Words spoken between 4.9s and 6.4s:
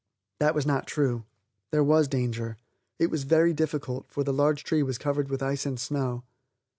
covered with ice and snow.